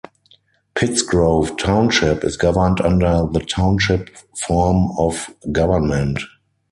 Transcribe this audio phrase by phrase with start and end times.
[0.73, 6.21] Pittsgrove Township is governed under the Township form of government.